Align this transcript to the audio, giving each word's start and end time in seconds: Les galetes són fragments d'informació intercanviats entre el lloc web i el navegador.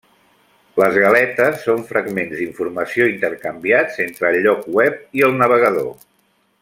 Les 0.83 0.95
galetes 1.01 1.59
són 1.65 1.83
fragments 1.91 2.33
d'informació 2.39 3.07
intercanviats 3.11 4.01
entre 4.07 4.29
el 4.33 4.39
lloc 4.47 4.65
web 4.79 4.99
i 5.21 5.27
el 5.29 5.37
navegador. 5.43 5.95